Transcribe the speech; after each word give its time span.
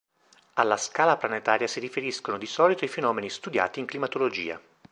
Alla 0.55 0.77
scala 0.77 1.15
planetaria 1.15 1.67
si 1.67 1.79
riferiscono 1.79 2.39
di 2.39 2.47
solito 2.47 2.83
i 2.83 2.87
fenomeni 2.87 3.29
studiati 3.29 3.79
in 3.79 3.85
climatologia. 3.85 4.59